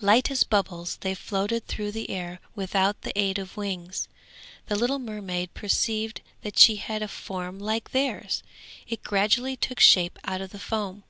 Light 0.00 0.30
as 0.30 0.44
bubbles 0.44 0.98
they 1.00 1.12
floated 1.12 1.66
through 1.66 1.90
the 1.90 2.08
air 2.08 2.38
without 2.54 3.02
the 3.02 3.12
aid 3.18 3.40
of 3.40 3.56
wings. 3.56 4.06
The 4.68 4.76
little 4.76 5.00
mermaid 5.00 5.54
perceived 5.54 6.20
that 6.42 6.56
she 6.56 6.76
had 6.76 7.02
a 7.02 7.08
form 7.08 7.58
like 7.58 7.90
theirs; 7.90 8.44
it 8.86 9.02
gradually 9.02 9.56
took 9.56 9.80
shape 9.80 10.20
out 10.22 10.40
of 10.40 10.50
the 10.50 10.60
foam. 10.60 11.02